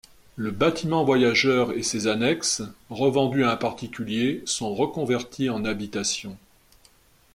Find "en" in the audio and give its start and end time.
5.51-5.63